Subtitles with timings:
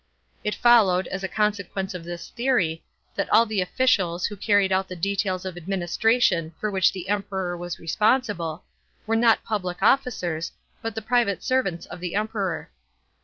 [0.43, 4.87] It followed, as a consequence of this theory, that all the officials, who carried out
[4.87, 8.63] the details of administration for which the Emperor was responsible,
[9.05, 12.71] were not public officers, but the private servants of the Emperor.